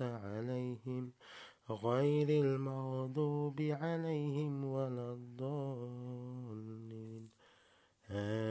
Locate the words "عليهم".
0.24-1.12, 3.60-4.64